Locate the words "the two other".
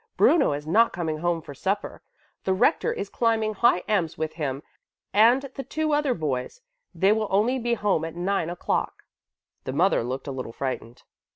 5.53-6.15